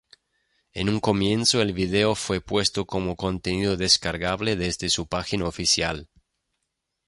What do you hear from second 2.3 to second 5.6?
puesto como contenido descargable desde su página